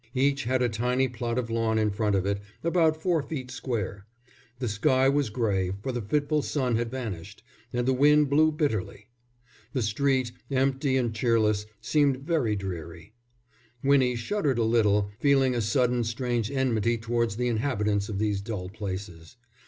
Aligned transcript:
Each 0.15 0.45
had 0.45 0.63
a 0.63 0.67
tiny 0.67 1.07
plot 1.07 1.37
of 1.37 1.51
lawn 1.51 1.77
in 1.77 1.91
front 1.91 2.15
of 2.15 2.25
it, 2.25 2.39
about 2.63 2.99
four 2.99 3.21
feet 3.21 3.51
square. 3.51 4.07
The 4.57 4.67
sky 4.67 5.07
was 5.07 5.29
grey, 5.29 5.73
for 5.83 5.91
the 5.91 6.01
fitful 6.01 6.41
sun 6.41 6.75
had 6.75 6.89
vanished, 6.89 7.43
and 7.71 7.87
the 7.87 7.93
wind 7.93 8.27
blew 8.27 8.51
bitterly. 8.51 9.09
The 9.73 9.83
street, 9.83 10.31
empty 10.49 10.97
and 10.97 11.13
cheerless, 11.13 11.67
seemed 11.81 12.17
very 12.23 12.55
dreary. 12.55 13.13
Winnie 13.83 14.15
shuddered 14.15 14.57
a 14.57 14.63
little, 14.63 15.11
feeling 15.19 15.53
a 15.53 15.61
sudden 15.61 16.03
strange 16.03 16.49
enmity 16.49 16.97
towards 16.97 17.35
the 17.35 17.47
inhabitants 17.47 18.09
of 18.09 18.17
these 18.17 18.41
dull 18.41 18.69
places. 18.69 19.35